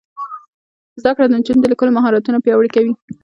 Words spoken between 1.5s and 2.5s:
د لیکلو مهارتونه